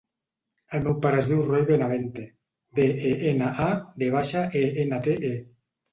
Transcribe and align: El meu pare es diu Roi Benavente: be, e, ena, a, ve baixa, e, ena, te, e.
El 0.75 0.79
meu 0.85 0.95
pare 1.03 1.19
es 1.23 1.27
diu 1.31 1.43
Roi 1.49 1.65
Benavente: 1.67 2.25
be, 2.79 2.87
e, 3.11 3.15
ena, 3.33 3.53
a, 3.67 3.69
ve 4.03 4.11
baixa, 4.17 4.43
e, 4.63 4.65
ena, 4.87 5.03
te, 5.09 5.19
e. 5.35 5.37